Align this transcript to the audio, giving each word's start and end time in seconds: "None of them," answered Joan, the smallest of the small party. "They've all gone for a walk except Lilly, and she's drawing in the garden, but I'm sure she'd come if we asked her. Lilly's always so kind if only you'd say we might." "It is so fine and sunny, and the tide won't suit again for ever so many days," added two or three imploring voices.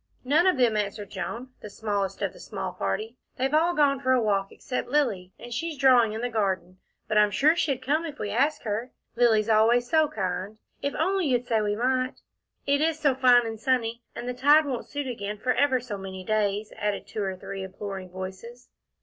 "None 0.23 0.47
of 0.47 0.57
them," 0.57 0.75
answered 0.75 1.11
Joan, 1.11 1.53
the 1.61 1.69
smallest 1.69 2.23
of 2.23 2.33
the 2.33 2.39
small 2.39 2.73
party. 2.73 3.17
"They've 3.37 3.53
all 3.53 3.75
gone 3.75 3.99
for 3.99 4.13
a 4.13 4.19
walk 4.19 4.51
except 4.51 4.87
Lilly, 4.89 5.31
and 5.37 5.53
she's 5.53 5.77
drawing 5.77 6.13
in 6.13 6.21
the 6.21 6.27
garden, 6.31 6.79
but 7.07 7.19
I'm 7.19 7.29
sure 7.29 7.55
she'd 7.55 7.85
come 7.85 8.03
if 8.07 8.17
we 8.17 8.31
asked 8.31 8.63
her. 8.63 8.89
Lilly's 9.15 9.47
always 9.47 9.87
so 9.87 10.07
kind 10.07 10.57
if 10.81 10.95
only 10.95 11.27
you'd 11.27 11.45
say 11.45 11.61
we 11.61 11.75
might." 11.75 12.21
"It 12.65 12.81
is 12.81 12.97
so 12.97 13.13
fine 13.13 13.45
and 13.45 13.59
sunny, 13.59 14.01
and 14.15 14.27
the 14.27 14.33
tide 14.33 14.65
won't 14.65 14.87
suit 14.87 15.05
again 15.05 15.37
for 15.37 15.53
ever 15.53 15.79
so 15.79 15.99
many 15.99 16.23
days," 16.23 16.73
added 16.77 17.05
two 17.05 17.21
or 17.21 17.35
three 17.35 17.61
imploring 17.61 18.09
voices. 18.09 18.69